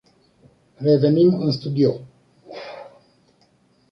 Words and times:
Revenim 0.77 1.33
în 1.33 1.51
studio. 1.51 1.99